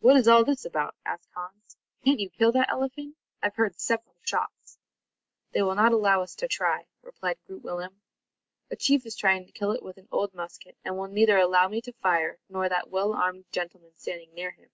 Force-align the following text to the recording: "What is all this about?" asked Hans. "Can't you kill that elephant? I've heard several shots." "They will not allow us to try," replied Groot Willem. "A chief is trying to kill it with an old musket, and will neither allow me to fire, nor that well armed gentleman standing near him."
"What 0.00 0.16
is 0.16 0.26
all 0.26 0.44
this 0.44 0.64
about?" 0.64 0.96
asked 1.04 1.28
Hans. 1.32 1.76
"Can't 2.04 2.18
you 2.18 2.30
kill 2.30 2.50
that 2.50 2.68
elephant? 2.68 3.14
I've 3.40 3.54
heard 3.54 3.78
several 3.78 4.16
shots." 4.24 4.76
"They 5.52 5.62
will 5.62 5.76
not 5.76 5.92
allow 5.92 6.20
us 6.22 6.34
to 6.34 6.48
try," 6.48 6.88
replied 7.00 7.38
Groot 7.46 7.62
Willem. 7.62 8.00
"A 8.72 8.76
chief 8.76 9.06
is 9.06 9.14
trying 9.14 9.46
to 9.46 9.52
kill 9.52 9.70
it 9.70 9.84
with 9.84 9.98
an 9.98 10.08
old 10.10 10.34
musket, 10.34 10.76
and 10.84 10.96
will 10.98 11.06
neither 11.06 11.38
allow 11.38 11.68
me 11.68 11.80
to 11.82 11.92
fire, 11.92 12.38
nor 12.48 12.68
that 12.68 12.90
well 12.90 13.12
armed 13.12 13.44
gentleman 13.52 13.92
standing 13.94 14.34
near 14.34 14.50
him." 14.50 14.68